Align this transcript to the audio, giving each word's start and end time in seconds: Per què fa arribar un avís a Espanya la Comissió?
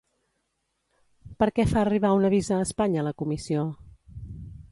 Per 1.43 1.49
què 1.59 1.65
fa 1.73 1.83
arribar 1.83 2.13
un 2.21 2.25
avís 2.31 2.51
a 2.55 2.59
Espanya 2.65 3.05
la 3.09 3.15
Comissió? 3.23 3.67